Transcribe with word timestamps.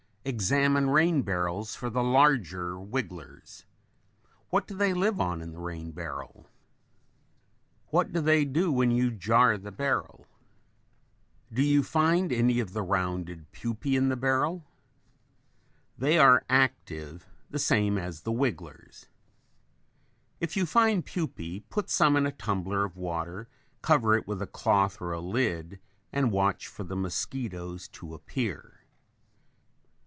Examine 0.23 0.91
rain 0.91 1.23
barrels 1.23 1.73
for 1.73 1.89
the 1.89 2.03
larger 2.03 2.79
wigglers. 2.79 3.65
What 4.51 4.67
do 4.67 4.75
they 4.77 4.93
live 4.93 5.19
on 5.19 5.41
in 5.41 5.51
the 5.51 5.57
rain 5.59 5.89
barrel? 5.93 6.47
What 7.87 8.13
do 8.13 8.21
they 8.21 8.45
do 8.45 8.71
when 8.71 8.91
you 8.91 9.09
jar 9.09 9.57
the 9.57 9.71
barrel? 9.71 10.27
Do 11.51 11.63
you 11.63 11.81
find 11.81 12.31
any 12.31 12.59
of 12.59 12.73
the 12.73 12.83
rounded 12.83 13.51
pupae 13.51 13.95
in 13.95 14.09
the 14.09 14.15
barrel? 14.15 14.63
They 15.97 16.19
are 16.19 16.45
active 16.47 17.25
the 17.49 17.57
same 17.57 17.97
as 17.97 18.21
the 18.21 18.31
wigglers. 18.31 19.07
If 20.39 20.55
you 20.55 20.67
find 20.67 21.03
pupae, 21.03 21.61
put 21.71 21.89
some 21.89 22.15
in 22.15 22.27
a 22.27 22.31
tumbler 22.31 22.85
of 22.85 22.95
water, 22.95 23.47
cover 23.81 24.13
it 24.15 24.27
with 24.27 24.51
cloth 24.51 25.01
or 25.01 25.13
a 25.13 25.19
lid 25.19 25.79
and 26.13 26.31
watch 26.31 26.67
for 26.67 26.83
the 26.83 26.95
mosquitoes 26.95 27.87
to 27.93 28.13
appear. 28.13 28.77